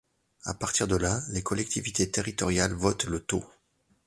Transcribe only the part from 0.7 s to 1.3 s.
de là,